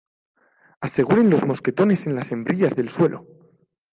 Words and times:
aseguren 0.79 1.29
los 1.29 1.45
mosquetones 1.45 2.07
en 2.07 2.15
las 2.15 2.31
hembrillas 2.31 2.75
del 2.75 2.89
suelo 2.89 3.27